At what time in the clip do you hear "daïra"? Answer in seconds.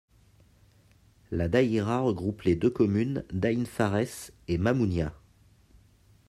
1.47-1.99